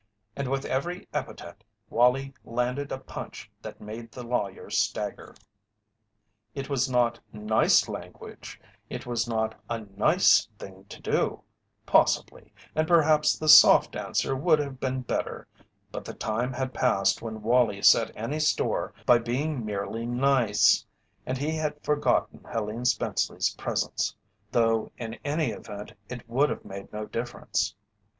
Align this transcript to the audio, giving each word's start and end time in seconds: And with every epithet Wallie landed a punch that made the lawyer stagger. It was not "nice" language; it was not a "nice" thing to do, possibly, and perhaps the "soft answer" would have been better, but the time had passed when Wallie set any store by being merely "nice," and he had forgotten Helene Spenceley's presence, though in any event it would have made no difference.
And 0.35 0.49
with 0.49 0.65
every 0.65 1.07
epithet 1.13 1.63
Wallie 1.91 2.33
landed 2.43 2.91
a 2.91 2.97
punch 2.97 3.51
that 3.61 3.79
made 3.79 4.11
the 4.11 4.23
lawyer 4.23 4.71
stagger. 4.71 5.35
It 6.55 6.69
was 6.71 6.89
not 6.89 7.19
"nice" 7.31 7.87
language; 7.87 8.59
it 8.89 9.05
was 9.05 9.27
not 9.27 9.61
a 9.69 9.81
"nice" 9.81 10.47
thing 10.57 10.85
to 10.85 10.99
do, 10.99 11.43
possibly, 11.85 12.51
and 12.73 12.87
perhaps 12.87 13.37
the 13.37 13.47
"soft 13.47 13.95
answer" 13.95 14.35
would 14.35 14.57
have 14.57 14.79
been 14.79 15.01
better, 15.01 15.47
but 15.91 16.03
the 16.03 16.15
time 16.15 16.51
had 16.51 16.73
passed 16.73 17.21
when 17.21 17.43
Wallie 17.43 17.83
set 17.83 18.09
any 18.15 18.39
store 18.39 18.95
by 19.05 19.19
being 19.19 19.63
merely 19.63 20.07
"nice," 20.07 20.83
and 21.27 21.37
he 21.37 21.51
had 21.57 21.79
forgotten 21.83 22.43
Helene 22.51 22.85
Spenceley's 22.85 23.53
presence, 23.53 24.15
though 24.51 24.91
in 24.97 25.13
any 25.23 25.51
event 25.51 25.93
it 26.09 26.27
would 26.27 26.49
have 26.49 26.65
made 26.65 26.91
no 26.91 27.05
difference. 27.05 27.75